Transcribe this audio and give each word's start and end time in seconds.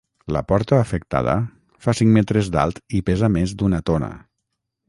La 0.35 0.41
porta 0.51 0.79
afectada 0.85 1.35
fa 1.87 1.95
cinc 2.01 2.13
metres 2.17 2.51
d’alt 2.57 2.81
i 3.01 3.05
pesa 3.11 3.33
més 3.39 3.55
d’una 3.61 3.83
tona. 3.93 4.11